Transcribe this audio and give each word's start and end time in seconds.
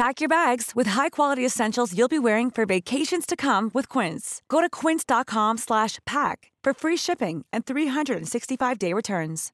Pack 0.00 0.22
your 0.22 0.30
bags 0.30 0.74
with 0.74 0.86
high-quality 0.86 1.44
essentials 1.44 1.94
you'll 1.94 2.08
be 2.08 2.18
wearing 2.18 2.50
for 2.50 2.64
vacations 2.64 3.26
to 3.26 3.36
come 3.36 3.70
with 3.74 3.86
Quince. 3.86 4.40
Go 4.48 4.62
to 4.62 4.70
quince.com 4.70 5.58
slash 5.58 5.98
pack 6.06 6.50
for 6.64 6.72
free 6.72 6.96
shipping 6.96 7.44
and 7.52 7.66
365-day 7.66 8.94
returns. 8.94 9.52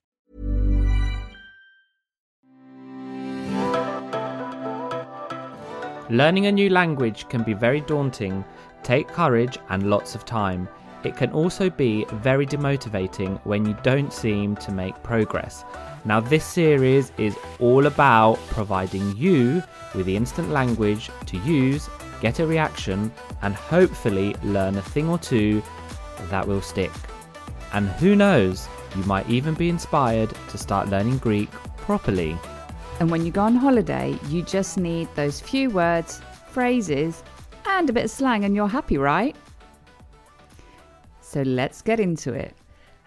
Learning 6.10 6.46
a 6.46 6.52
new 6.52 6.70
language 6.70 7.28
can 7.28 7.42
be 7.42 7.52
very 7.52 7.80
daunting, 7.80 8.44
take 8.84 9.08
courage 9.08 9.58
and 9.70 9.90
lots 9.90 10.14
of 10.14 10.24
time. 10.24 10.68
It 11.04 11.16
can 11.16 11.30
also 11.32 11.70
be 11.70 12.04
very 12.12 12.46
demotivating 12.46 13.40
when 13.44 13.64
you 13.64 13.76
don't 13.82 14.12
seem 14.12 14.56
to 14.56 14.72
make 14.72 15.02
progress. 15.02 15.64
Now, 16.04 16.20
this 16.20 16.44
series 16.44 17.12
is 17.18 17.36
all 17.58 17.86
about 17.86 18.36
providing 18.48 19.16
you 19.16 19.62
with 19.94 20.06
the 20.06 20.16
instant 20.16 20.50
language 20.50 21.10
to 21.26 21.38
use, 21.38 21.88
get 22.20 22.40
a 22.40 22.46
reaction, 22.46 23.12
and 23.42 23.54
hopefully 23.54 24.34
learn 24.42 24.76
a 24.76 24.82
thing 24.82 25.08
or 25.08 25.18
two 25.18 25.62
that 26.30 26.46
will 26.46 26.62
stick. 26.62 26.92
And 27.72 27.88
who 27.88 28.16
knows, 28.16 28.68
you 28.96 29.02
might 29.04 29.28
even 29.28 29.54
be 29.54 29.68
inspired 29.68 30.32
to 30.48 30.58
start 30.58 30.88
learning 30.88 31.18
Greek 31.18 31.50
properly. 31.76 32.36
And 32.98 33.10
when 33.10 33.26
you 33.26 33.32
go 33.32 33.42
on 33.42 33.56
holiday, 33.56 34.18
you 34.28 34.42
just 34.42 34.78
need 34.78 35.08
those 35.14 35.40
few 35.40 35.70
words, 35.70 36.22
phrases, 36.48 37.22
and 37.66 37.90
a 37.90 37.92
bit 37.92 38.04
of 38.04 38.10
slang, 38.10 38.44
and 38.44 38.54
you're 38.56 38.68
happy, 38.68 38.96
right? 38.96 39.36
So 41.28 41.42
let's 41.42 41.82
get 41.82 41.98
into 41.98 42.32
it. 42.32 42.54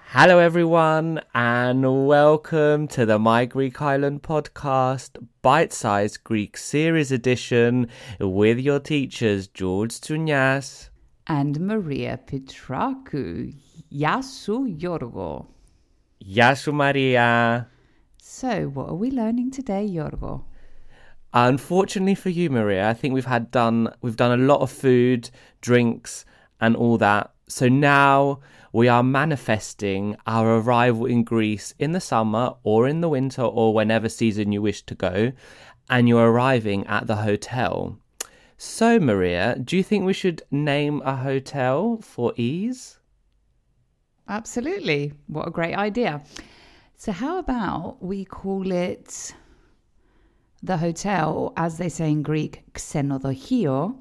Hello, 0.07 0.39
everyone, 0.39 1.21
and 1.33 2.05
welcome 2.05 2.85
to 2.89 3.05
the 3.05 3.17
My 3.17 3.45
Greek 3.45 3.81
Island 3.81 4.23
podcast, 4.23 5.25
bite 5.41 5.71
sized 5.71 6.25
Greek 6.25 6.57
series 6.57 7.13
edition 7.13 7.87
with 8.19 8.59
your 8.59 8.81
teachers, 8.81 9.47
George 9.47 9.91
Tsounyas. 9.91 10.89
And 11.27 11.61
Maria 11.61 12.19
Petraku. 12.27 13.55
Yasu 13.89 14.77
Yorgo. 14.77 15.47
Yasu 16.21 16.73
Maria. 16.73 17.69
So, 18.21 18.65
what 18.65 18.89
are 18.89 18.95
we 18.95 19.11
learning 19.11 19.51
today, 19.51 19.87
Yorgo? 19.89 20.43
Unfortunately 21.33 22.15
for 22.15 22.31
you, 22.31 22.49
Maria, 22.49 22.89
I 22.89 22.93
think 22.95 23.13
we've 23.13 23.23
had 23.23 23.49
done 23.49 23.93
we've 24.01 24.17
done 24.17 24.37
a 24.37 24.43
lot 24.43 24.59
of 24.59 24.69
food, 24.69 25.29
drinks, 25.61 26.25
and 26.59 26.75
all 26.75 26.97
that. 26.97 27.31
So 27.49 27.67
now 27.67 28.41
we 28.71 28.87
are 28.87 29.01
manifesting 29.01 30.15
our 30.27 30.59
arrival 30.59 31.07
in 31.07 31.23
Greece 31.23 31.73
in 31.79 31.93
the 31.93 31.99
summer 31.99 32.53
or 32.61 32.87
in 32.87 33.01
the 33.01 33.09
winter 33.09 33.41
or 33.41 33.73
whenever 33.73 34.07
season 34.07 34.51
you 34.51 34.61
wish 34.61 34.83
to 34.83 34.93
go, 34.93 35.31
and 35.89 36.07
you're 36.07 36.31
arriving 36.31 36.85
at 36.85 37.07
the 37.07 37.15
hotel. 37.15 37.97
So, 38.57 38.99
Maria, 38.99 39.57
do 39.57 39.75
you 39.75 39.83
think 39.83 40.05
we 40.05 40.13
should 40.13 40.43
name 40.51 41.01
a 41.03 41.15
hotel 41.15 41.97
for 42.01 42.33
ease? 42.35 42.99
Absolutely. 44.27 45.13
What 45.25 45.47
a 45.47 45.51
great 45.51 45.75
idea. 45.75 46.21
So, 46.97 47.11
how 47.11 47.39
about 47.39 47.97
we 47.99 48.25
call 48.25 48.71
it 48.71 49.33
the 50.61 50.77
hotel, 50.77 51.53
as 51.57 51.79
they 51.79 51.89
say 51.89 52.11
in 52.11 52.21
Greek, 52.21 52.63
xenodochio, 52.73 53.95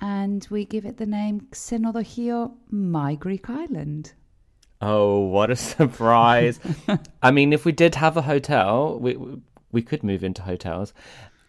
and 0.00 0.46
we 0.50 0.64
give 0.64 0.84
it 0.86 0.96
the 0.96 1.06
name 1.06 1.46
xenodochio, 1.52 2.52
my 2.70 3.14
Greek 3.14 3.48
island. 3.48 4.12
Oh, 4.80 5.20
what 5.20 5.50
a 5.50 5.56
surprise! 5.76 6.58
I 7.22 7.30
mean, 7.30 7.52
if 7.52 7.64
we 7.64 7.72
did 7.72 7.94
have 7.96 8.16
a 8.16 8.22
hotel, 8.22 8.98
we 8.98 9.16
we 9.70 9.82
could 9.82 10.02
move 10.02 10.24
into 10.24 10.42
hotels. 10.42 10.92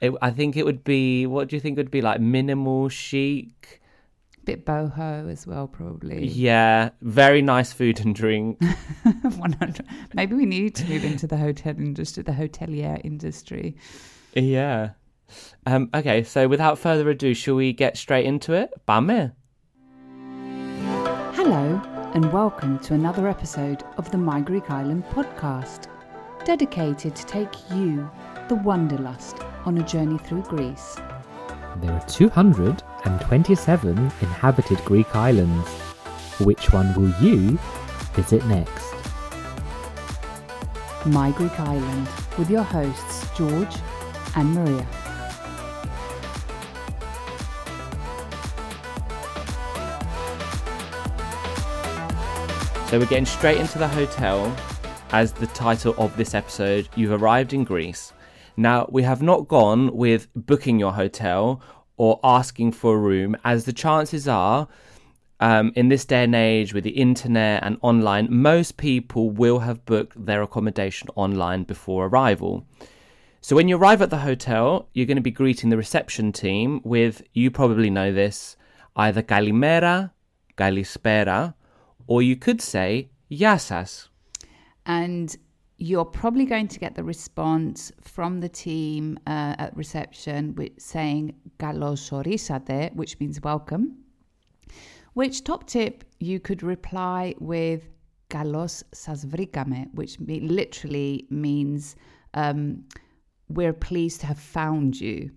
It, 0.02 0.14
I 0.22 0.32
think 0.32 0.58
it 0.58 0.66
would 0.66 0.84
be. 0.84 1.26
What 1.26 1.48
do 1.48 1.56
you 1.56 1.60
think 1.60 1.78
would 1.78 1.92
be 1.92 2.02
like 2.02 2.20
minimal 2.20 2.90
chic? 2.90 3.82
Bit 4.44 4.66
boho 4.66 5.32
as 5.32 5.46
well, 5.46 5.68
probably. 5.68 6.26
Yeah, 6.26 6.90
very 7.02 7.44
nice 7.44 7.72
food 7.72 8.00
and 8.00 8.16
drink. 8.16 8.60
100. 9.04 9.86
Maybe 10.16 10.36
we 10.36 10.48
need 10.48 10.74
to 10.76 10.86
move 10.88 11.06
into 11.06 11.28
the 11.28 11.38
hotel 11.38 11.76
industry, 11.78 12.24
the 12.24 12.32
hotelier 12.32 13.00
industry. 13.04 13.76
Yeah. 14.34 14.92
Um, 15.66 15.90
okay, 15.94 16.24
so 16.24 16.48
without 16.48 16.80
further 16.80 17.10
ado, 17.10 17.34
shall 17.34 17.56
we 17.56 17.74
get 17.74 17.98
straight 17.98 18.26
into 18.26 18.54
it? 18.54 18.72
Bame. 18.86 19.32
Hello, 21.34 21.82
and 22.14 22.32
welcome 22.32 22.78
to 22.80 22.94
another 22.94 23.28
episode 23.28 23.84
of 23.98 24.10
the 24.12 24.18
My 24.18 24.42
Greek 24.42 24.70
Island 24.70 25.04
podcast, 25.12 25.88
dedicated 26.46 27.16
to 27.16 27.26
take 27.26 27.54
you, 27.72 28.10
the 28.50 28.56
wanderlust, 28.56 29.38
on 29.66 29.78
a 29.78 29.84
journey 29.84 30.18
through 30.18 30.44
Greece. 30.44 30.98
There 31.78 31.92
are 31.92 32.06
227 32.08 33.98
inhabited 33.98 34.78
Greek 34.86 35.16
islands. 35.16 35.70
Which 36.42 36.72
one 36.72 36.94
will 36.96 37.14
you 37.24 37.58
visit 38.14 38.46
next? 38.46 38.94
My 41.06 41.32
Greek 41.32 41.60
Island, 41.60 42.08
with 42.38 42.50
your 42.50 42.64
hosts 42.64 43.26
George 43.38 43.76
and 44.36 44.54
Maria. 44.54 44.88
So 52.92 53.00
we're 53.00 53.06
getting 53.06 53.26
straight 53.26 53.58
into 53.58 53.80
the 53.80 53.88
hotel. 53.88 54.54
As 55.14 55.32
the 55.32 55.48
title 55.48 55.96
of 55.98 56.14
this 56.18 56.34
episode, 56.34 56.90
you've 56.98 57.14
arrived 57.14 57.54
in 57.54 57.64
Greece. 57.64 58.12
Now, 58.58 58.86
we 58.92 59.02
have 59.04 59.22
not 59.22 59.48
gone 59.48 59.96
with 59.96 60.28
booking 60.36 60.78
your 60.78 60.92
hotel 60.92 61.62
or 61.96 62.20
asking 62.22 62.74
for 62.74 62.96
a 62.96 63.00
room, 63.00 63.38
as 63.46 63.64
the 63.64 63.72
chances 63.72 64.28
are, 64.28 64.68
um, 65.40 65.72
in 65.78 65.88
this 65.88 66.04
day 66.04 66.26
and 66.26 66.36
age 66.36 66.74
with 66.74 66.84
the 66.84 66.90
internet 66.90 67.64
and 67.64 67.78
online, 67.80 68.28
most 68.30 68.76
people 68.76 69.30
will 69.30 69.60
have 69.60 69.86
booked 69.86 70.26
their 70.26 70.42
accommodation 70.42 71.08
online 71.16 71.64
before 71.64 72.08
arrival. 72.08 72.68
So 73.40 73.56
when 73.56 73.70
you 73.70 73.78
arrive 73.78 74.02
at 74.02 74.10
the 74.10 74.18
hotel, 74.18 74.90
you're 74.94 75.06
going 75.06 75.16
to 75.16 75.22
be 75.22 75.32
greeting 75.32 75.70
the 75.70 75.78
reception 75.78 76.34
team 76.34 76.82
with, 76.84 77.24
you 77.32 77.52
probably 77.52 77.90
know 77.90 78.12
this, 78.12 78.58
either 78.98 79.22
Kalimera, 79.24 80.12
Kalispera, 80.58 81.54
or 82.08 82.22
you 82.22 82.36
could 82.36 82.62
say 82.62 83.10
yasas. 83.30 84.08
And 84.86 85.36
you're 85.78 86.06
probably 86.06 86.46
going 86.46 86.68
to 86.68 86.80
get 86.80 86.94
the 86.94 87.04
response 87.04 87.92
from 88.02 88.40
the 88.40 88.50
team 88.50 89.18
uh, 89.26 89.56
at 89.58 89.76
reception 89.76 90.54
with 90.56 90.72
saying 90.80 91.34
"galos 91.58 92.12
orisade," 92.12 92.94
which 92.96 93.20
means 93.20 93.42
welcome. 93.42 93.98
Which 95.14 95.44
top 95.44 95.66
tip 95.66 96.04
you 96.20 96.40
could 96.40 96.62
reply 96.62 97.34
with 97.40 97.90
"galos 98.30 98.84
sasvrikame," 98.94 99.94
which 99.96 100.20
literally 100.20 101.26
means 101.32 101.96
um, 102.36 102.84
"we're 103.50 103.74
pleased 103.74 104.22
to 104.22 104.28
have 104.28 104.40
found 104.40 105.02
you." 105.02 105.32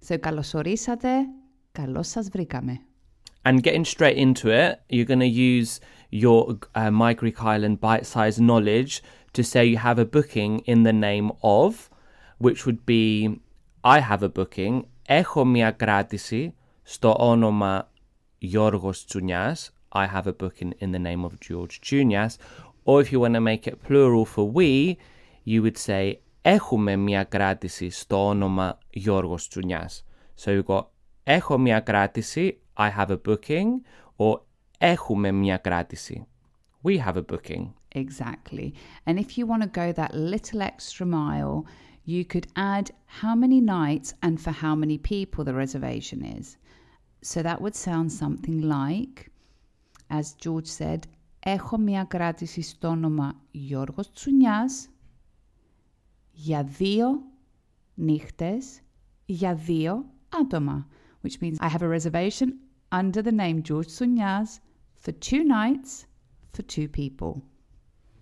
So 0.00 0.18
"galos 0.18 0.52
orisade," 0.54 1.32
"galos 1.74 2.08
sasvrikame." 2.14 2.80
And 3.46 3.62
getting 3.62 3.86
straight 3.86 4.18
into 4.18 4.50
it, 4.50 4.82
you're 4.90 5.06
going 5.06 5.20
to 5.20 5.26
use 5.26 5.80
your 6.10 6.58
uh, 6.74 6.90
My 6.90 7.14
Greek 7.14 7.42
Island 7.42 7.80
bite 7.80 8.06
sized 8.06 8.40
knowledge 8.40 9.02
to 9.32 9.42
say 9.42 9.64
you 9.64 9.78
have 9.78 9.98
a 9.98 10.04
booking 10.04 10.60
in 10.60 10.82
the 10.82 10.92
name 10.92 11.32
of, 11.42 11.90
which 12.38 12.66
would 12.66 12.84
be 12.86 13.40
I 13.84 14.00
have 14.00 14.22
a 14.22 14.28
booking, 14.28 14.82
έχω 15.06 15.44
μια 15.44 15.70
κράτηση 15.70 16.54
στο 16.82 17.16
όνομα 17.18 17.90
Γιώργος 18.38 19.04
Τσουνιάς, 19.04 19.72
I 19.90 20.06
have 20.06 20.26
a 20.26 20.32
booking 20.32 20.72
in 20.80 20.92
the 20.92 20.98
name 20.98 21.24
of 21.24 21.40
George 21.40 21.80
Tsounyas. 21.80 22.36
Or 22.84 23.00
if 23.00 23.12
you 23.12 23.20
want 23.20 23.34
to 23.34 23.40
make 23.40 23.66
it 23.66 23.82
plural 23.82 24.24
for 24.24 24.50
we, 24.50 24.98
you 25.44 25.62
would 25.62 25.76
say 25.76 26.14
έχουμε 26.42 26.96
μια 26.96 27.24
κράτηση 27.24 27.90
στο 27.90 28.26
όνομα 28.26 28.78
Γιώργος 28.90 29.48
Τσουνιάς. 29.48 30.04
So 30.44 30.50
you've 30.50 30.66
got 30.66 30.84
έχω 31.22 31.58
μια 31.58 31.80
κράτηση, 31.80 32.60
I 32.76 32.90
have 32.90 33.10
a 33.10 33.18
booking, 33.28 33.68
or 34.16 34.40
έχουμε 34.77 35.31
μια 35.31 35.57
κράτηση. 35.57 36.27
We 36.83 36.97
have 36.97 37.15
a 37.15 37.21
booking. 37.21 37.73
Exactly. 37.95 38.73
And 39.05 39.17
if 39.19 39.37
you 39.37 39.45
want 39.45 39.61
to 39.63 39.79
go 39.81 39.91
that 39.93 40.13
little 40.13 40.61
extra 40.61 41.05
mile, 41.05 41.65
you 42.05 42.25
could 42.25 42.47
add 42.55 42.91
how 43.21 43.33
many 43.35 43.61
nights 43.61 44.13
and 44.21 44.35
for 44.41 44.51
how 44.51 44.75
many 44.75 44.97
people 44.97 45.43
the 45.43 45.53
reservation 45.53 46.19
is. 46.39 46.57
So 47.21 47.41
that 47.41 47.61
would 47.61 47.75
sound 47.75 48.11
something 48.11 48.59
like 48.61 49.31
as 50.09 50.33
George 50.33 50.67
said, 50.67 50.99
έχω 51.39 51.77
μια 51.77 52.03
κράτηση 52.03 52.61
στο 52.61 52.87
όνομα 52.87 53.41
Γιώργος 53.51 54.11
Τσουνιάς 54.11 54.89
για 56.31 56.63
δύο 56.63 57.23
νύχτες, 57.93 58.81
για 59.25 59.55
δύο 59.55 60.05
άτομα. 60.29 60.87
Which 61.21 61.41
means 61.41 61.57
I 61.59 61.69
have 61.69 61.81
a 61.81 61.87
reservation 61.87 62.49
under 62.91 63.21
the 63.21 63.31
name 63.31 63.61
George 63.63 63.87
Tsounyas 63.87 64.59
for 65.03 65.11
two 65.11 65.43
nights 65.43 66.05
for 66.53 66.61
two 66.63 66.87
people. 66.87 67.41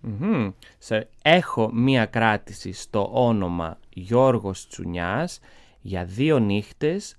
Mm-hmm. 0.06 0.50
So, 0.78 1.00
έχω 1.22 1.70
μία 1.72 2.06
κράτηση 2.06 2.72
στο 2.72 3.10
όνομα 3.12 3.78
Γιώργος 3.90 4.66
Τσουνιάς 4.66 5.38
για 5.80 6.04
δύο 6.04 6.38
νύχτες, 6.38 7.16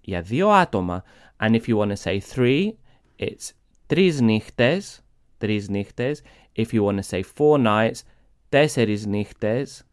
για 0.00 0.22
δύο 0.22 0.48
άτομα. 0.48 1.02
And 1.40 1.54
if 1.54 1.62
you 1.68 1.76
want 1.76 1.90
to 1.90 1.96
say 1.96 2.20
three, 2.34 2.70
it's 3.18 3.50
τρεις 3.86 4.20
νύχτες, 4.20 5.04
τρεις 5.38 5.68
νύχτες. 5.68 6.22
If 6.56 6.66
you 6.72 6.82
want 6.84 6.96
to 6.96 7.02
say 7.02 7.22
four 7.36 7.58
nights, 7.58 8.00
τέσσερις 8.48 9.06
νύχτες, 9.06 9.86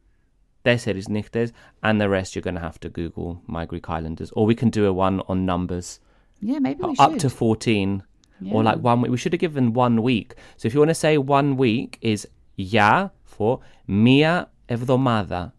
τέσσερις 0.62 1.08
νύχτες. 1.08 1.52
And 1.82 2.02
the 2.02 2.10
rest 2.10 2.36
you're 2.36 2.52
going 2.52 2.60
to 2.62 2.70
have 2.72 2.80
to 2.80 2.90
Google 2.90 3.42
My 3.48 3.66
Greek 3.66 3.90
Islanders. 3.90 4.32
Or 4.32 4.46
we 4.46 4.56
can 4.56 4.70
do 4.70 4.86
a 4.86 4.94
one 5.08 5.20
on 5.32 5.46
numbers. 5.46 6.00
Yeah, 6.40 6.60
maybe 6.60 6.82
we 6.84 6.96
Up 7.00 7.12
should. 7.12 7.20
to 7.20 7.30
14. 7.30 8.04
yeah. 8.41 8.55
or 8.55 8.63
like 8.63 8.79
one 8.79 9.01
week. 9.01 9.11
We 9.11 9.17
should 9.17 9.33
have 9.33 9.41
given 9.41 9.73
one 9.73 10.03
week. 10.03 10.35
So 10.57 10.67
if 10.67 10.75
you 10.75 10.81
want 10.81 10.91
to 10.91 10.95
say 10.95 11.19
one 11.19 11.57
week 11.57 11.99
is 12.01 12.27
ya 12.57 13.09
for 13.25 13.61
mia 13.87 14.49
evdomada. 14.69 15.53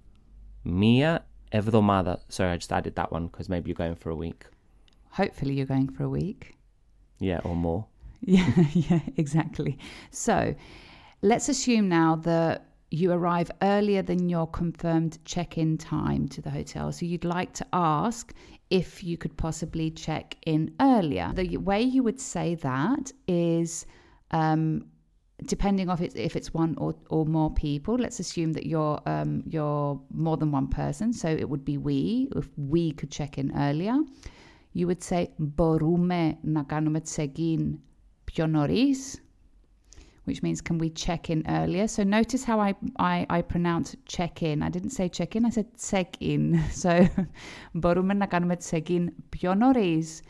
Mia 0.63 1.23
evdomada. 1.51 2.19
Sorry, 2.29 2.51
I 2.51 2.57
just 2.57 2.71
added 2.71 2.95
that 2.95 3.11
one 3.11 3.27
because 3.27 3.49
maybe 3.49 3.69
you're 3.69 3.75
going 3.75 3.95
for 3.95 4.09
a 4.09 4.15
week. 4.15 4.45
Hopefully, 5.11 5.53
you're 5.55 5.65
going 5.65 5.89
for 5.89 6.03
a 6.03 6.09
week. 6.09 6.57
Yeah, 7.19 7.39
or 7.43 7.55
more. 7.55 7.85
Yeah, 8.21 8.51
yeah, 8.73 8.99
exactly. 9.15 9.77
So 10.11 10.53
let's 11.21 11.47
assume 11.47 11.87
now 11.87 12.17
that 12.17 12.65
you 12.91 13.13
arrive 13.13 13.49
earlier 13.61 14.01
than 14.01 14.27
your 14.27 14.45
confirmed 14.45 15.19
check 15.23 15.57
in 15.57 15.77
time 15.77 16.27
to 16.29 16.41
the 16.41 16.49
hotel. 16.49 16.91
So 16.91 17.05
you'd 17.05 17.23
like 17.23 17.53
to 17.53 17.65
ask 17.71 18.33
if 18.70 19.04
you 19.04 19.16
could 19.16 19.36
possibly 19.36 19.90
check 19.90 20.36
in 20.46 20.74
earlier. 20.80 21.32
The 21.34 21.56
way 21.58 21.82
you 21.82 22.02
would 22.02 22.20
say 22.20 22.54
that 22.56 23.12
is 23.26 23.86
um, 24.30 24.86
depending 25.46 25.88
on 25.88 26.02
if, 26.02 26.14
if 26.16 26.36
it's 26.36 26.54
one 26.54 26.74
or, 26.78 26.94
or 27.10 27.26
more 27.26 27.52
people. 27.52 27.94
Let's 27.96 28.20
assume 28.20 28.52
that 28.52 28.66
you're 28.66 29.00
um, 29.06 29.42
you're 29.46 30.00
more 30.10 30.36
than 30.36 30.50
one 30.50 30.68
person. 30.68 31.12
So 31.12 31.28
it 31.28 31.48
would 31.48 31.64
be 31.64 31.76
we, 31.78 32.28
if 32.36 32.48
we 32.56 32.92
could 32.92 33.10
check 33.10 33.38
in 33.38 33.52
earlier. 33.56 33.96
You 34.72 34.86
would 34.88 35.02
say 35.02 35.28
μπορούμε 35.38 36.38
να 36.42 36.62
κάνουμε 36.62 37.00
check-in 37.00 37.78
πιο 38.24 38.46
νωρίς, 38.46 39.22
which 40.28 40.42
means 40.42 40.60
can 40.60 40.78
we 40.78 40.90
check 40.90 41.28
in 41.30 41.42
earlier? 41.48 41.86
So 41.86 42.02
notice 42.02 42.44
how 42.44 42.58
I, 42.60 42.74
I, 42.98 43.26
I 43.28 43.42
pronounce 43.42 43.94
check 44.06 44.42
in. 44.42 44.62
I 44.62 44.70
didn't 44.70 44.90
say 44.90 45.08
check 45.08 45.36
in, 45.36 45.44
I 45.44 45.50
said 45.50 45.66
check 45.90 46.16
in. 46.20 46.58
So 46.70 47.06
μπορούμε 47.74 48.14
να 48.14 48.26
κάνουμε 48.26 48.56
check 48.70 48.90
in 48.90 49.12
πιο 49.28 49.54
νωρίς. 49.54 50.20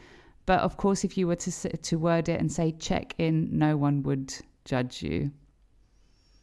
But 0.47 0.61
of 0.61 0.77
course, 0.77 1.05
if 1.05 1.17
you 1.17 1.27
were 1.27 1.37
to, 1.47 1.51
s- 1.51 1.67
to 1.89 1.99
word 1.99 2.29
it 2.29 2.39
and 2.41 2.53
say 2.53 2.73
check 2.73 3.15
in, 3.19 3.49
no 3.67 3.77
one 3.77 4.03
would 4.03 4.29
judge 4.65 5.03
you. 5.03 5.31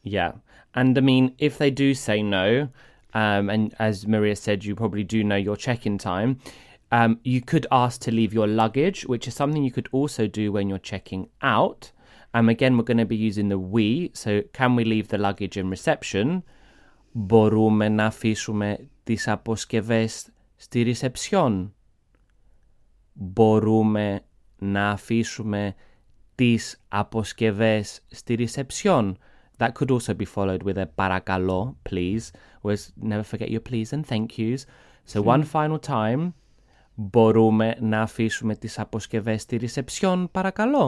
Yeah. 0.04 0.32
And 0.74 0.98
I 0.98 1.02
mean, 1.02 1.36
if 1.38 1.58
they 1.58 1.70
do 1.70 1.94
say 1.94 2.24
no, 2.24 2.70
um, 3.14 3.50
and 3.50 3.76
as 3.78 4.08
Maria 4.08 4.36
said, 4.36 4.64
you 4.66 4.74
probably 4.76 5.04
do 5.04 5.24
know 5.24 5.36
your 5.36 5.56
check 5.56 5.86
in 5.86 5.98
time, 5.98 6.40
um, 6.92 7.20
you 7.24 7.42
could 7.42 7.68
ask 7.72 8.02
to 8.02 8.12
leave 8.12 8.34
your 8.34 8.48
luggage, 8.48 9.06
which 9.06 9.28
is 9.28 9.36
something 9.36 9.64
you 9.64 9.72
could 9.72 9.90
also 9.92 10.28
do 10.28 10.52
when 10.52 10.68
you're 10.70 10.80
checking 10.94 11.30
out. 11.42 11.92
Um, 12.36 12.50
again, 12.50 12.78
we're 12.78 12.84
going 12.84 12.98
to 12.98 13.06
be 13.06 13.16
using 13.16 13.50
the 13.50 13.60
we. 13.60 14.12
So, 14.14 14.42
can 14.54 14.76
we 14.76 14.84
leave 14.84 15.08
the 15.08 15.18
luggage 15.18 15.58
in 15.58 15.70
reception? 15.70 16.44
Μπορούμε 17.12 17.90
να 17.90 18.06
αφήσουμε 18.06 18.90
τις 19.04 19.28
αποσκευές 19.28 20.30
στη 20.56 20.96
reception. 20.96 21.72
Μπορούμε 23.14 24.22
να 24.58 24.90
αφήσουμε 24.90 25.76
τις 26.36 26.82
αποσκευές 26.88 28.02
στη 28.08 28.36
reception. 28.40 29.14
That 29.58 29.74
could 29.74 29.92
also 29.92 30.14
be 30.14 30.26
followed 30.26 30.64
with 30.64 30.78
a 30.78 30.86
παρακαλώ, 30.96 31.78
please. 31.90 32.32
Whereas 32.62 32.92
never 33.02 33.24
forget 33.24 33.50
your 33.50 33.60
please 33.70 33.94
and 33.94 34.06
thank 34.06 34.38
yous. 34.38 34.66
So 35.06 35.22
one 35.22 35.44
final 35.44 35.80
time. 35.80 36.34
Μπορούμε 36.96 37.76
να 37.80 38.02
αφήσουμε 38.02 38.56
τις 38.56 38.80
αποσκευές 38.80 39.42
στη 39.42 39.60
reception, 39.62 40.26
παρακαλώ. 40.32 40.88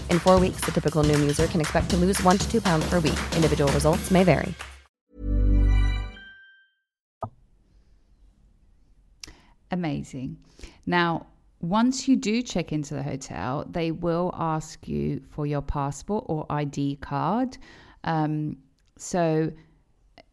In 0.10 0.18
four 0.18 0.38
weeks, 0.38 0.60
the 0.66 0.72
typical 0.72 1.02
Noom 1.02 1.20
user 1.20 1.46
can 1.46 1.60
expect 1.60 1.88
to 1.90 1.96
lose 1.96 2.22
one 2.22 2.36
to 2.36 2.50
two 2.52 2.60
pounds 2.60 2.88
per 2.90 3.00
week. 3.00 3.18
Individual 3.34 3.72
results 3.72 4.10
may 4.10 4.24
vary. 4.24 4.54
Amazing. 9.70 10.38
Now, 10.86 11.26
once 11.60 12.06
you 12.06 12.16
do 12.16 12.42
check 12.42 12.72
into 12.72 12.94
the 12.94 13.02
hotel, 13.02 13.64
they 13.68 13.90
will 13.90 14.30
ask 14.34 14.86
you 14.86 15.22
for 15.30 15.46
your 15.46 15.62
passport 15.62 16.24
or 16.28 16.46
ID 16.50 16.96
card. 16.96 17.58
Um, 18.04 18.58
so 18.96 19.50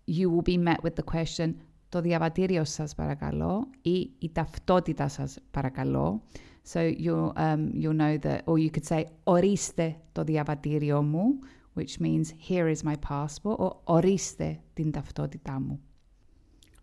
you 0.06 0.30
will 0.30 0.42
be 0.42 0.58
met 0.58 0.84
with 0.84 0.96
the 0.96 1.04
question 1.04 1.60
το 1.94 2.02
διαβατήριο 2.02 2.64
σας 2.64 2.96
παρακαλώ 2.96 3.68
ή 3.82 4.12
η 4.20 4.32
ταυτότητα 4.32 5.08
σας 5.08 5.38
παρακαλώ. 5.52 6.22
So 6.69 6.83
you'll 6.83 7.33
um, 7.37 7.71
you'll 7.73 7.95
know 7.95 8.19
that, 8.19 8.45
or 8.47 8.59
you 8.59 8.69
could 8.69 8.85
say 8.85 9.09
oriste 9.27 9.97
to 10.15 10.23
diabatirio 10.23 11.03
mu, 11.03 11.39
which 11.73 11.99
means 11.99 12.35
here 12.37 12.69
is 12.69 12.85
my 12.85 12.95
passport, 12.97 13.59
or 13.59 13.79
oriste 13.89 14.59
din 14.77 14.93
taftotita 14.93 15.59
mu. 15.67 15.79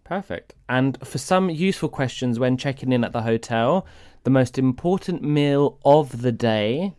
Perfect. 0.04 0.56
And 0.70 0.98
for 1.04 1.20
some 1.20 1.52
useful 1.52 1.90
questions 1.90 2.40
when 2.40 2.58
checking 2.58 2.92
in 2.92 3.04
at 3.04 3.12
the 3.12 3.22
hotel, 3.22 3.86
the 4.24 4.32
most 4.32 4.58
important 4.58 5.22
meal 5.22 5.78
of 5.86 6.24
the 6.24 6.32
day 6.32 6.96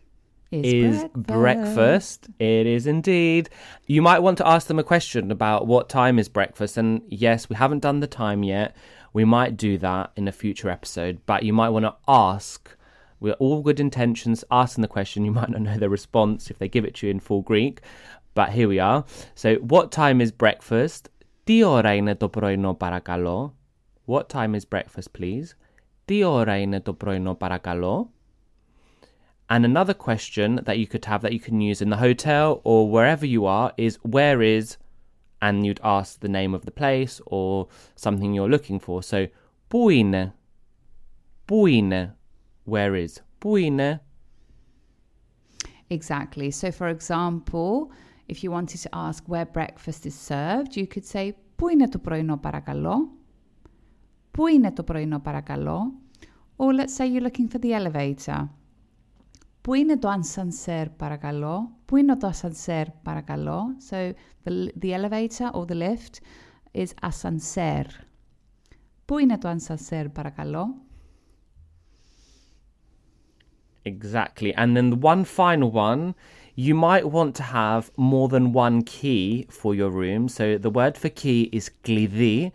is 0.52 1.04
breakfast. 1.14 2.28
It 2.38 2.66
is 2.66 2.86
indeed. 2.86 3.48
You 3.86 4.02
might 4.02 4.20
want 4.20 4.38
to 4.38 4.46
ask 4.46 4.66
them 4.66 4.78
a 4.78 4.84
question 4.84 5.30
about 5.30 5.66
what 5.66 5.88
time 5.88 6.18
is 6.18 6.28
breakfast. 6.28 6.76
And 6.76 7.02
yes, 7.08 7.48
we 7.48 7.56
haven't 7.56 7.80
done 7.80 8.00
the 8.00 8.06
time 8.06 8.42
yet. 8.42 8.76
We 9.12 9.24
might 9.24 9.56
do 9.56 9.78
that 9.78 10.12
in 10.16 10.28
a 10.28 10.32
future 10.32 10.70
episode, 10.70 11.20
but 11.26 11.42
you 11.42 11.52
might 11.52 11.70
want 11.70 11.84
to 11.84 11.96
ask. 12.06 12.76
We're 13.20 13.34
all 13.34 13.62
good 13.62 13.80
intentions 13.80 14.44
asking 14.50 14.82
the 14.82 14.88
question. 14.88 15.24
You 15.24 15.30
might 15.30 15.50
not 15.50 15.62
know 15.62 15.78
the 15.78 15.88
response 15.88 16.50
if 16.50 16.58
they 16.58 16.68
give 16.68 16.84
it 16.84 16.94
to 16.96 17.06
you 17.06 17.12
in 17.12 17.20
full 17.20 17.42
Greek, 17.42 17.80
but 18.34 18.50
here 18.50 18.68
we 18.68 18.78
are. 18.78 19.04
So, 19.34 19.56
what 19.56 19.92
time 19.92 20.20
is 20.20 20.32
breakfast? 20.32 21.08
Τι 21.44 21.62
ώρα 21.64 21.94
είναι 21.94 22.14
το 22.14 22.28
πρωινό 22.28 22.74
παρακαλώ? 22.74 23.54
What 24.06 24.28
time 24.28 24.54
is 24.54 24.64
breakfast, 24.74 25.10
please? 25.18 25.54
Τι 26.04 26.24
ώρα 26.24 26.56
είναι 26.56 26.80
το 26.80 26.92
πρωινό 26.92 27.34
παρακαλώ? 27.34 28.10
And 29.48 29.64
another 29.64 29.94
question 29.94 30.60
that 30.64 30.78
you 30.78 30.86
could 30.86 31.04
have 31.04 31.22
that 31.22 31.32
you 31.32 31.40
can 31.40 31.60
use 31.60 31.82
in 31.82 31.90
the 31.90 31.96
hotel 31.96 32.60
or 32.64 32.90
wherever 32.90 33.26
you 33.26 33.44
are 33.44 33.72
is 33.76 33.98
where 34.02 34.40
is, 34.40 34.76
and 35.40 35.66
you'd 35.66 35.80
ask 35.82 36.20
the 36.20 36.28
name 36.28 36.54
of 36.54 36.64
the 36.64 36.70
place 36.70 37.20
or 37.26 37.68
something 37.96 38.32
you're 38.32 38.48
looking 38.48 38.78
for. 38.78 39.02
So, 39.02 39.26
πού 39.68 39.88
είναι? 39.88 40.34
Πού 41.44 41.66
είναι? 41.66 42.16
Where 42.64 42.94
is? 42.94 43.20
Πού 43.38 43.56
είναι? 43.56 44.02
Exactly. 45.90 46.50
So, 46.50 46.70
for 46.70 46.88
example, 46.88 47.90
if 48.28 48.42
you 48.42 48.50
wanted 48.50 48.80
to 48.82 48.88
ask 48.94 49.24
where 49.26 49.44
breakfast 49.44 50.06
is 50.06 50.14
served, 50.14 50.76
you 50.76 50.86
could 50.86 51.04
say 51.04 51.34
Πού 51.62 51.68
είναι 51.68 51.88
το 51.88 51.98
πρωινό 51.98 52.36
παρακαλώ? 52.36 53.10
Πού 54.30 54.46
είναι 54.46 54.72
το 54.72 54.82
πρωινό 54.82 55.20
παρακαλώ? 55.20 55.92
Or 56.56 56.72
let's 56.74 56.96
say 56.96 57.06
you're 57.06 57.26
looking 57.26 57.48
for 57.48 57.58
the 57.58 57.72
elevator. 57.72 58.48
Πού 59.66 59.74
είναι 59.74 59.98
το 59.98 60.08
ascenseur 60.08 60.86
παρακαλώ? 60.96 61.70
Πού 61.84 61.96
είναι 61.96 62.16
το 62.16 62.32
ascenseur 62.34 62.84
παρακαλώ? 63.02 63.64
So 63.90 64.12
the, 64.44 64.68
the 64.82 64.92
elevator 64.92 65.50
or 65.52 65.64
the 65.66 65.74
lift 65.74 66.20
is 66.72 66.88
ascenseur. 67.02 67.84
Πού 69.04 69.18
είναι 69.18 69.38
το 69.38 69.56
ascenseur 69.56 70.06
παρακαλώ? 70.12 70.74
Exactly. 73.84 74.52
And 74.56 74.76
then 74.76 74.90
the 74.90 74.96
one 74.96 75.24
final 75.24 75.70
one 75.70 76.14
you 76.54 76.74
might 76.74 77.10
want 77.10 77.34
to 77.36 77.42
have 77.42 77.90
more 77.96 78.28
than 78.28 78.52
one 78.52 78.82
key 78.82 79.46
for 79.50 79.74
your 79.74 79.90
room. 79.90 80.28
So 80.28 80.58
the 80.58 80.70
word 80.70 80.96
for 80.98 81.08
key 81.08 81.48
is 81.52 81.70
klidi, 81.84 82.52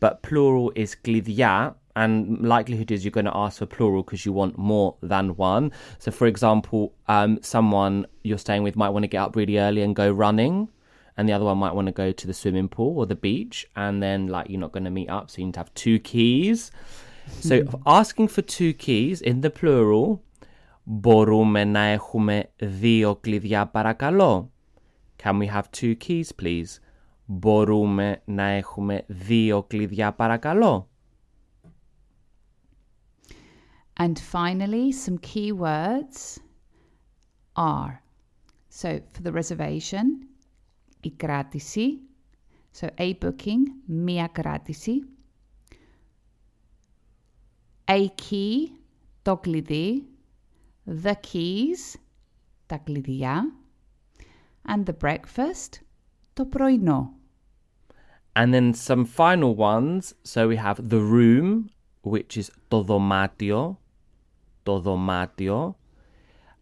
but 0.00 0.22
plural 0.22 0.72
is 0.74 0.94
klidya. 0.94 1.74
And 1.96 2.46
likelihood 2.46 2.90
is 2.90 3.04
you're 3.04 3.10
going 3.10 3.24
to 3.26 3.36
ask 3.36 3.58
for 3.58 3.66
plural 3.66 4.02
because 4.02 4.24
you 4.24 4.32
want 4.32 4.56
more 4.56 4.96
than 5.02 5.36
one. 5.36 5.72
So, 5.98 6.10
for 6.10 6.26
example, 6.26 6.94
um, 7.08 7.38
someone 7.42 8.06
you're 8.22 8.38
staying 8.38 8.62
with 8.62 8.76
might 8.76 8.90
want 8.90 9.02
to 9.02 9.08
get 9.08 9.18
up 9.18 9.34
really 9.34 9.58
early 9.58 9.82
and 9.82 9.96
go 9.96 10.10
running, 10.10 10.68
and 11.16 11.28
the 11.28 11.32
other 11.32 11.44
one 11.44 11.58
might 11.58 11.74
want 11.74 11.86
to 11.86 11.92
go 11.92 12.12
to 12.12 12.26
the 12.26 12.34
swimming 12.34 12.68
pool 12.68 12.98
or 12.98 13.06
the 13.06 13.16
beach, 13.16 13.66
and 13.74 14.00
then 14.00 14.28
like 14.28 14.48
you're 14.48 14.60
not 14.60 14.72
going 14.72 14.84
to 14.84 14.90
meet 14.90 15.10
up, 15.10 15.28
so 15.28 15.38
you 15.38 15.46
need 15.46 15.54
to 15.54 15.60
have 15.60 15.74
two 15.74 15.98
keys. 15.98 16.70
So, 17.40 17.62
asking 17.84 18.28
for 18.28 18.42
two 18.42 18.72
keys 18.74 19.20
in 19.20 19.40
the 19.40 19.50
plural 19.50 20.22
Μπορούμε 20.90 21.64
να 21.64 21.80
έχουμε 21.80 22.50
δύο 22.56 23.16
κλειδιά 23.16 23.66
παρακαλώ. 23.66 24.50
Can 25.22 25.38
we 25.38 25.46
have 25.46 25.62
two 25.80 25.94
keys 26.06 26.24
please? 26.42 26.80
Μπορούμε 27.26 28.22
να 28.24 28.42
έχουμε 28.42 29.04
δύο 29.06 29.62
κλειδιά 29.62 30.12
παρακαλώ. 30.12 30.88
And 33.96 34.18
finally, 34.18 34.92
some 34.92 35.18
key 35.18 35.52
words 35.52 36.40
are. 37.56 38.02
So 38.68 39.00
for 39.12 39.22
the 39.22 39.32
reservation, 39.32 40.06
η 41.00 41.10
κράτηση. 41.10 42.00
So 42.80 42.86
a 42.98 43.14
booking, 43.14 43.62
μία 43.86 44.28
κράτηση. 44.32 45.00
A 47.84 48.06
key, 48.08 48.70
το 49.22 49.36
κλειδί 49.36 50.08
the 50.88 51.14
keys, 51.32 51.96
τα 52.66 52.76
κλειδιά, 52.76 53.52
and 54.68 54.84
the 54.86 54.94
breakfast, 55.04 55.82
το 56.32 56.46
πρωινό. 56.46 57.12
And 58.32 58.54
then 58.54 58.72
some 58.72 59.04
final 59.04 59.54
ones. 59.56 60.14
So 60.22 60.48
we 60.48 60.56
have 60.56 60.88
the 60.88 61.00
room, 61.00 61.70
which 62.02 62.36
is 62.36 62.50
το 62.68 62.82
δωμάτιο, 62.82 63.78
το 64.62 64.78
δωμάτιο. 64.78 65.76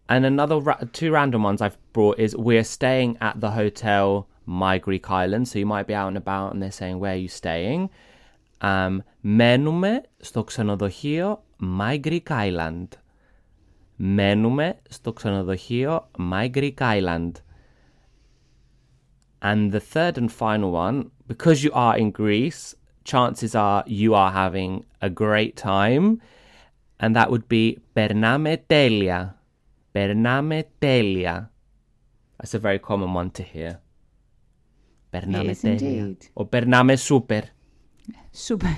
And 0.09 0.25
another 0.25 0.61
ra- 0.61 0.85
two 0.93 1.11
random 1.11 1.43
ones 1.43 1.61
I've 1.61 1.79
brought 1.93 2.19
is 2.19 2.37
we're 2.37 2.65
staying 2.65 3.19
at 3.21 3.41
the 3.41 3.51
hotel 3.51 4.29
My 4.47 4.79
Greek 4.79 5.11
Island. 5.11 5.49
So 5.49 5.59
you 5.59 5.67
might 5.67 5.89
be 5.89 5.95
out 5.95 6.09
and 6.09 6.17
about 6.17 6.53
and 6.53 6.63
they're 6.63 6.71
saying 6.71 6.99
where 7.01 7.15
are 7.15 7.23
you 7.25 7.29
staying. 7.29 7.91
Um, 8.61 9.03
μένουμε 9.21 10.01
στο 10.17 10.45
ξενοδοχείο 10.45 11.43
My 11.61 12.01
Greek 12.07 12.31
Island. 12.31 12.89
Μένουμε 13.97 14.79
στο 14.89 15.13
ξενοδοχείο 15.13 16.09
My 16.19 16.51
Greek 16.51 16.81
Island. 16.81 17.33
And 19.43 19.73
the 19.73 19.81
third 19.81 20.17
and 20.19 20.33
final 20.33 20.71
one, 20.73 21.11
because 21.27 21.63
you 21.63 21.71
are 21.73 21.97
in 21.99 22.11
Greece, 22.11 22.75
chances 23.05 23.55
are 23.55 23.85
you 23.87 24.15
are 24.15 24.33
having 24.33 24.85
a 25.01 25.11
great 25.11 25.57
time. 25.57 26.21
and 27.02 27.16
that 27.16 27.30
would 27.30 27.50
be 27.50 27.80
Pername 27.96 28.58
telia. 28.70 29.34
Pername 29.94 30.64
telia. 30.80 31.50
That's 32.38 32.54
a 32.54 32.60
very 32.60 32.80
common 32.80 33.14
one 33.14 33.32
to 33.32 33.44
hear. 33.44 33.80
Pername 35.12 35.50
telia. 35.50 35.82
Indeed. 35.82 36.28
Or 36.36 36.48
Pername 36.48 36.98
super. 36.98 37.44
Super. 38.32 38.78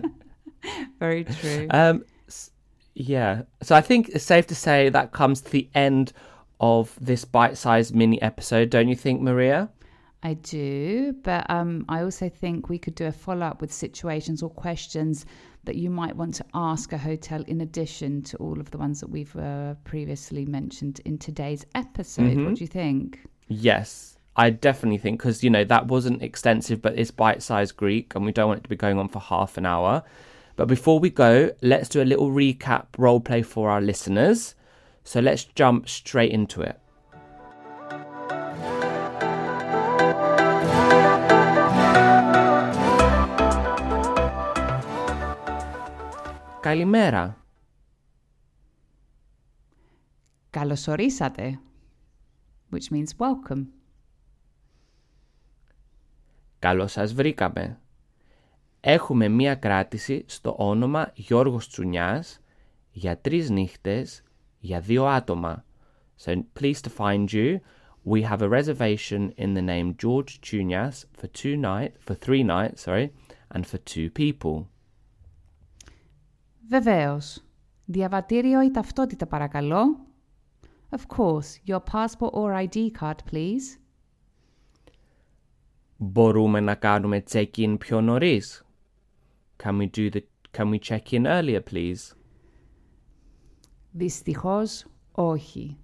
very 1.00 1.24
true. 1.24 1.66
Um, 1.70 2.04
yeah. 2.94 3.42
So 3.62 3.74
I 3.74 3.80
think 3.80 4.10
it's 4.10 4.24
safe 4.24 4.46
to 4.48 4.54
say 4.54 4.90
that 4.90 5.12
comes 5.12 5.40
to 5.40 5.50
the 5.50 5.68
end 5.74 6.12
of 6.60 6.96
this 7.00 7.24
bite-sized 7.24 7.94
mini 7.94 8.20
episode, 8.20 8.68
don't 8.68 8.88
you 8.88 8.96
think, 8.96 9.22
Maria? 9.22 9.70
I 10.22 10.34
do, 10.34 11.14
but 11.22 11.48
um, 11.48 11.84
I 11.88 12.02
also 12.02 12.28
think 12.28 12.68
we 12.68 12.78
could 12.78 12.96
do 12.96 13.06
a 13.06 13.12
follow-up 13.12 13.60
with 13.60 13.72
situations 13.72 14.42
or 14.42 14.50
questions 14.50 15.24
that 15.68 15.76
you 15.76 15.90
might 15.90 16.16
want 16.16 16.34
to 16.34 16.44
ask 16.54 16.94
a 16.94 16.98
hotel 16.98 17.44
in 17.46 17.60
addition 17.60 18.22
to 18.22 18.38
all 18.38 18.58
of 18.58 18.70
the 18.70 18.78
ones 18.78 19.00
that 19.00 19.10
we've 19.10 19.36
uh, 19.36 19.74
previously 19.84 20.46
mentioned 20.46 20.98
in 21.04 21.18
today's 21.18 21.66
episode. 21.74 22.30
Mm-hmm. 22.30 22.46
What 22.46 22.54
do 22.54 22.64
you 22.64 22.68
think? 22.68 23.20
Yes, 23.48 24.16
I 24.34 24.48
definitely 24.48 24.96
think 24.96 25.18
because 25.18 25.44
you 25.44 25.50
know 25.50 25.64
that 25.64 25.88
wasn't 25.88 26.22
extensive, 26.22 26.80
but 26.80 26.98
it's 26.98 27.10
bite-sized 27.10 27.76
Greek, 27.76 28.14
and 28.14 28.24
we 28.24 28.32
don't 28.32 28.48
want 28.48 28.60
it 28.60 28.62
to 28.62 28.70
be 28.70 28.76
going 28.76 28.98
on 28.98 29.08
for 29.08 29.18
half 29.18 29.58
an 29.58 29.66
hour. 29.66 30.02
But 30.56 30.68
before 30.68 31.00
we 31.00 31.10
go, 31.10 31.52
let's 31.60 31.90
do 31.90 32.00
a 32.00 32.08
little 32.10 32.30
recap 32.30 32.86
role 32.96 33.20
play 33.20 33.42
for 33.42 33.68
our 33.68 33.82
listeners. 33.82 34.54
So 35.04 35.20
let's 35.20 35.44
jump 35.44 35.86
straight 35.86 36.32
into 36.32 36.62
it. 36.62 36.80
Καλημέρα. 46.67 47.45
Καλωσορίσατε, 50.49 51.59
which 52.71 52.93
means 52.93 53.07
welcome. 53.17 53.65
Καλώς 56.59 56.91
σας 56.91 57.13
βρήκαμε. 57.13 57.79
Έχουμε 58.79 59.27
μία 59.27 59.55
κράτηση 59.55 60.23
στο 60.27 60.55
όνομα 60.57 61.11
Γιώργος 61.15 61.67
Τσουνιάς 61.67 62.39
για 62.91 63.17
τρεις 63.17 63.49
νύχτες 63.49 64.23
για 64.59 64.79
δύο 64.79 65.05
άτομα. 65.05 65.65
So 66.25 66.43
pleased 66.59 66.83
to 66.83 66.91
find 66.97 67.25
you. 67.31 67.59
We 68.05 68.21
have 68.21 68.41
a 68.41 68.49
reservation 68.49 69.31
in 69.37 69.53
the 69.53 69.61
name 69.61 69.95
George 70.03 70.41
Chunias 70.41 71.05
for 71.17 71.27
two 71.27 71.55
night 71.55 71.91
for 72.05 72.15
three 72.25 72.43
nights, 72.43 72.81
sorry, 72.81 73.07
and 73.53 73.65
for 73.65 73.79
two 73.93 74.09
people. 74.21 74.67
Βεβαίως. 76.68 77.44
Διαβατήριο 77.84 78.62
ή 78.62 78.70
ταυτότητα 78.70 79.26
παρακαλώ. 79.26 80.06
Of 80.90 81.16
course. 81.16 81.70
Your 81.70 81.80
passport 81.92 82.32
or 82.32 82.66
ID 82.66 82.90
card, 83.00 83.16
please. 83.32 83.78
Μπορούμε 85.96 86.60
να 86.60 86.74
κάνουμε 86.74 87.22
check-in 87.30 87.76
πιο 87.78 88.00
νωρίς. 88.00 88.66
Can 89.62 89.78
we 89.78 89.88
do 89.96 90.10
the 90.10 90.20
can 90.56 90.70
we 90.70 90.78
check 90.78 91.12
in 91.12 91.24
earlier 91.24 91.60
please? 91.72 92.16
Δυστυχώς 93.92 94.86
όχι. 95.12 95.76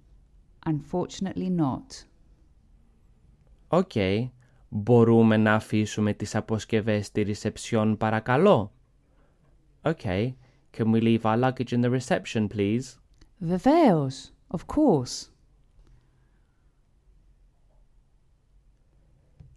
Unfortunately 0.65 1.55
not. 1.57 2.05
Οκ. 3.67 3.91
Okay. 3.93 4.29
Μπορούμε 4.69 5.37
να 5.37 5.53
αφήσουμε 5.53 6.13
τις 6.13 6.35
αποσκευές 6.35 7.05
στη 7.05 7.25
reception 7.27 7.95
παρακαλώ. 7.97 8.71
Okay. 9.81 10.33
Can 10.74 10.92
we 10.92 11.00
leave 11.00 11.24
our 11.24 11.36
luggage 11.36 11.72
in 11.72 11.80
the 11.82 11.90
reception, 11.90 12.48
please? 12.48 12.98
Βεβαίως. 13.38 14.30
Of 14.48 14.66
course. 14.66 15.30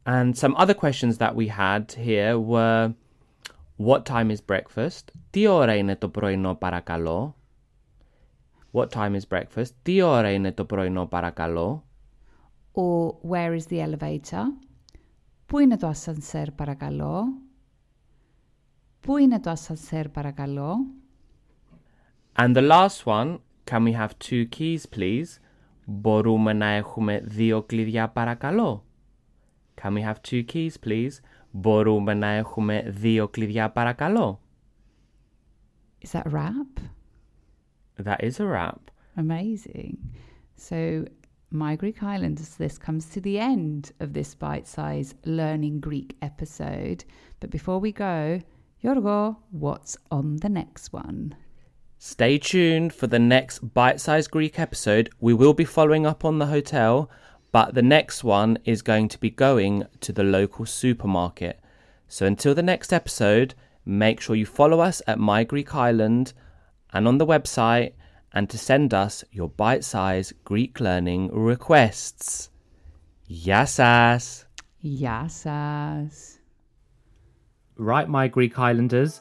And 0.05 0.38
some 0.38 0.55
other 0.55 0.74
questions 0.74 1.17
that 1.17 1.34
we 1.36 1.48
had 1.48 1.93
here 1.93 2.38
were 2.38 2.93
What 3.77 4.05
time 4.05 4.29
is 4.32 4.38
breakfast? 4.46 5.01
Τι 5.29 5.48
ώρα 5.48 5.75
είναι 5.75 5.96
το 5.96 6.10
πρωινό 6.10 6.55
παρακαλώ? 6.55 7.36
What 8.72 8.88
time 8.89 9.20
is 9.20 9.22
breakfast? 9.29 9.70
Τι 9.82 10.01
ώρα 10.01 10.32
είναι 10.32 10.51
το 10.51 10.65
πρωινό 10.65 11.05
παρακαλώ? 11.05 11.84
Or 12.74 13.13
where 13.29 13.60
is 13.60 13.67
the 13.70 13.88
elevator? 13.88 14.43
Πού 15.46 15.60
είναι 15.60 15.77
το 15.77 15.88
ασανσέρ 15.88 16.51
παρακαλώ? 16.51 17.24
Πού 19.00 19.17
είναι 19.17 19.39
το 19.39 19.50
ασανσέρ 19.50 20.10
παρακαλώ? 20.10 20.75
And 22.38 22.55
the 22.55 22.62
last 22.62 23.05
one, 23.05 23.39
can 23.65 23.84
we 23.84 23.93
have 23.93 24.17
two 24.20 24.46
keys 24.46 24.86
please? 24.86 25.39
Μπορούμε 25.86 26.53
να 26.53 26.65
έχουμε 26.65 27.22
δύο 27.25 27.63
κλειδιά 27.63 28.10
παρακαλώ? 28.10 28.84
Can 29.82 29.93
we 29.93 30.01
have 30.01 30.22
two 30.22 30.43
keys 30.53 30.74
please? 30.86 31.22
Μπορούμε 31.51 32.13
να 32.13 32.27
έχουμε 32.27 32.84
δύο 32.88 33.27
κλειδιά 33.27 33.70
παρακαλώ? 33.70 34.39
Is 36.05 36.12
that 36.12 36.25
a 36.25 36.29
rap? 36.29 36.79
That 37.98 38.24
is 38.24 38.39
a 38.39 38.46
rap. 38.46 38.91
Amazing. 39.15 39.98
So, 40.55 41.05
My 41.51 41.75
Greek 41.75 42.01
Islanders, 42.01 42.55
this 42.55 42.79
comes 42.79 43.05
to 43.12 43.22
the 43.22 43.38
end 43.38 43.91
of 44.00 44.13
this 44.13 44.34
bite 44.34 44.67
size 44.67 45.13
Learning 45.24 45.79
Greek 45.79 46.17
episode. 46.24 47.05
But 47.39 47.51
before 47.51 47.77
we 47.77 47.91
go, 47.91 48.41
Yorgo, 48.84 49.38
what's 49.51 49.96
on 50.10 50.38
the 50.38 50.50
next 50.50 50.91
one? 50.91 51.36
Stay 52.00 52.38
tuned 52.38 52.95
for 52.95 53.09
the 53.09 53.19
next 53.19 53.75
bite 53.75 54.00
sized 54.00 54.31
Greek 54.31 54.61
episode. 54.61 55.11
We 55.19 55.35
will 55.35 55.52
be 55.52 55.64
following 55.64 56.07
up 56.07 56.25
on 56.25 56.38
the 56.38 56.47
hotel, 56.47 57.11
but 57.50 57.75
the 57.75 57.83
next 57.83 58.23
one 58.23 58.59
is 58.64 58.83
going 58.83 59.09
to 59.09 59.19
be 59.19 59.31
going 59.31 59.85
to 60.02 60.12
the 60.12 60.23
local 60.23 60.64
supermarket. 60.64 61.59
So 62.07 62.25
until 62.25 62.55
the 62.55 62.62
next 62.62 62.93
episode, 62.93 63.57
make 63.85 64.21
sure 64.21 64.37
you 64.37 64.47
follow 64.47 64.78
us 64.78 65.02
at 65.09 65.19
My 65.19 65.43
Greek 65.43 65.75
Island 65.75 66.35
and 66.93 67.09
on 67.09 67.19
the 67.19 67.26
website 67.26 67.95
and 68.33 68.49
to 68.49 68.57
send 68.57 68.95
us 68.95 69.25
your 69.33 69.49
bite 69.49 69.83
sized 69.83 70.35
Greek 70.45 70.78
learning 70.78 71.31
requests. 71.33 72.50
Yassas! 73.28 74.45
Yassas! 74.85 76.38
Right, 77.76 78.09
my 78.09 78.28
Greek 78.28 78.57
Islanders 78.57 79.21